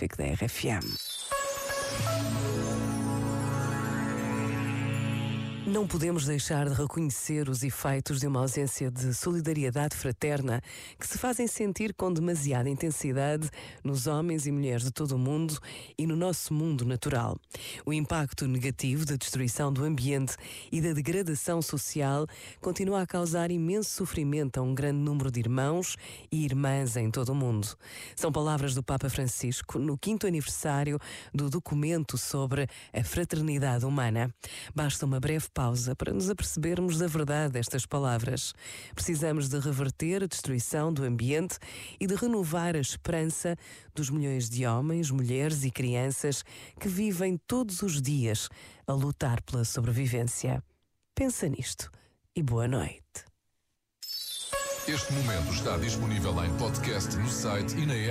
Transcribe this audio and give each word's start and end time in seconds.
Classic 0.00 0.16
there, 0.16 0.48
FM. 0.48 1.19
Não 5.70 5.86
podemos 5.86 6.24
deixar 6.24 6.68
de 6.68 6.74
reconhecer 6.74 7.48
os 7.48 7.62
efeitos 7.62 8.18
de 8.18 8.26
uma 8.26 8.40
ausência 8.40 8.90
de 8.90 9.14
solidariedade 9.14 9.94
fraterna 9.96 10.60
que 10.98 11.06
se 11.06 11.16
fazem 11.16 11.46
sentir 11.46 11.94
com 11.94 12.12
demasiada 12.12 12.68
intensidade 12.68 13.48
nos 13.84 14.08
homens 14.08 14.48
e 14.48 14.50
mulheres 14.50 14.82
de 14.82 14.90
todo 14.90 15.12
o 15.12 15.18
mundo 15.18 15.56
e 15.96 16.08
no 16.08 16.16
nosso 16.16 16.52
mundo 16.52 16.84
natural. 16.84 17.38
O 17.86 17.92
impacto 17.92 18.48
negativo 18.48 19.06
da 19.06 19.14
destruição 19.14 19.72
do 19.72 19.84
ambiente 19.84 20.34
e 20.72 20.80
da 20.80 20.92
degradação 20.92 21.62
social 21.62 22.26
continua 22.60 23.02
a 23.02 23.06
causar 23.06 23.52
imenso 23.52 23.90
sofrimento 23.90 24.58
a 24.58 24.62
um 24.62 24.74
grande 24.74 24.98
número 24.98 25.30
de 25.30 25.38
irmãos 25.38 25.94
e 26.32 26.44
irmãs 26.44 26.96
em 26.96 27.12
todo 27.12 27.28
o 27.28 27.34
mundo. 27.34 27.68
São 28.16 28.32
palavras 28.32 28.74
do 28.74 28.82
Papa 28.82 29.08
Francisco 29.08 29.78
no 29.78 29.96
quinto 29.96 30.26
aniversário 30.26 30.98
do 31.32 31.48
documento 31.48 32.18
sobre 32.18 32.66
a 32.92 33.04
fraternidade 33.04 33.84
humana. 33.84 34.34
Basta 34.74 35.06
uma 35.06 35.20
breve 35.20 35.48
pausa 35.60 35.94
para 35.94 36.14
nos 36.14 36.30
apercebermos 36.30 36.96
da 36.96 37.06
verdade 37.06 37.52
destas 37.52 37.84
palavras. 37.84 38.54
Precisamos 38.94 39.46
de 39.46 39.58
reverter 39.58 40.22
a 40.22 40.26
destruição 40.26 40.90
do 40.90 41.04
ambiente 41.04 41.58
e 42.00 42.06
de 42.06 42.14
renovar 42.14 42.74
a 42.74 42.78
esperança 42.78 43.54
dos 43.94 44.08
milhões 44.08 44.48
de 44.48 44.64
homens, 44.64 45.10
mulheres 45.10 45.62
e 45.62 45.70
crianças 45.70 46.42
que 46.80 46.88
vivem 46.88 47.38
todos 47.46 47.82
os 47.82 48.00
dias 48.00 48.48
a 48.86 48.94
lutar 48.94 49.42
pela 49.42 49.62
sobrevivência. 49.62 50.64
Pensa 51.14 51.46
nisto 51.46 51.90
e 52.34 52.42
boa 52.42 52.66
noite. 52.66 53.26
Este 54.88 55.12
momento 55.12 55.52
está 55.52 55.76
disponível 55.76 56.42
em 56.42 56.56
podcast 56.56 57.14
no 57.18 57.28
site 57.28 57.76
e 57.76 57.84
na 57.84 57.94
app. 57.94 58.08